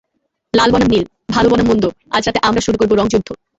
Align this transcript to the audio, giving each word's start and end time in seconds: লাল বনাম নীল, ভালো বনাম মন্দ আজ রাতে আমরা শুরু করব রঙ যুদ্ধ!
লাল 0.53 0.69
বনাম 0.73 0.89
নীল, 0.91 1.05
ভালো 1.33 1.47
বনাম 1.51 1.67
মন্দ 1.69 1.83
আজ 2.15 2.23
রাতে 2.25 2.39
আমরা 2.43 2.61
শুরু 2.65 2.77
করব 2.79 2.91
রঙ 2.93 3.07
যুদ্ধ! 3.13 3.29